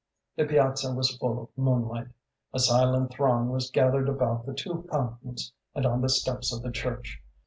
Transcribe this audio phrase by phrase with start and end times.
[0.35, 2.07] The piazza was full of moonlight.
[2.55, 6.71] A silent throng was gathered about the two fountains and on the steps of the
[6.71, 7.21] church.